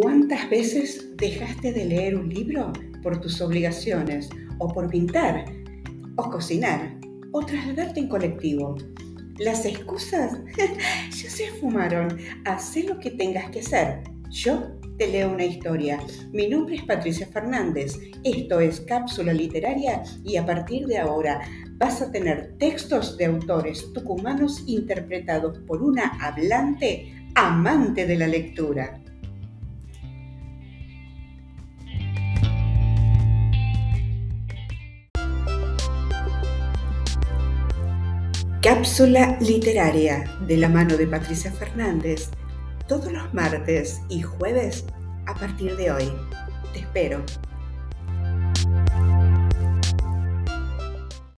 ¿Cuántas 0.00 0.48
veces 0.48 1.06
dejaste 1.18 1.70
de 1.70 1.84
leer 1.84 2.16
un 2.16 2.30
libro 2.30 2.72
por 3.02 3.20
tus 3.20 3.42
obligaciones 3.42 4.30
o 4.56 4.66
por 4.72 4.88
pintar 4.88 5.44
o 6.16 6.30
cocinar 6.30 6.98
o 7.32 7.44
trasladarte 7.44 8.00
en 8.00 8.08
colectivo? 8.08 8.74
Las 9.38 9.66
excusas 9.66 10.38
ya 10.56 11.30
se 11.30 11.50
fumaron. 11.60 12.16
Haz 12.46 12.74
lo 12.86 12.98
que 13.00 13.10
tengas 13.10 13.50
que 13.50 13.60
hacer. 13.60 14.02
Yo 14.30 14.62
te 14.96 15.08
leo 15.08 15.30
una 15.30 15.44
historia. 15.44 16.00
Mi 16.32 16.48
nombre 16.48 16.76
es 16.76 16.84
Patricia 16.84 17.26
Fernández. 17.26 17.98
Esto 18.24 18.60
es 18.60 18.80
Cápsula 18.80 19.34
Literaria 19.34 20.04
y 20.24 20.38
a 20.38 20.46
partir 20.46 20.86
de 20.86 20.96
ahora 20.96 21.42
vas 21.76 22.00
a 22.00 22.10
tener 22.10 22.56
textos 22.56 23.18
de 23.18 23.26
autores 23.26 23.92
tucumanos 23.92 24.64
interpretados 24.66 25.58
por 25.66 25.82
una 25.82 26.16
hablante 26.18 27.12
amante 27.34 28.06
de 28.06 28.16
la 28.16 28.26
lectura. 28.26 29.01
Cápsula 38.62 39.36
literaria 39.40 40.22
de 40.46 40.56
la 40.56 40.68
mano 40.68 40.96
de 40.96 41.08
Patricia 41.08 41.50
Fernández, 41.50 42.28
todos 42.86 43.10
los 43.10 43.34
martes 43.34 44.00
y 44.08 44.22
jueves 44.22 44.84
a 45.26 45.34
partir 45.34 45.76
de 45.76 45.90
hoy. 45.90 46.12
Te 46.72 46.78
espero. 46.78 47.24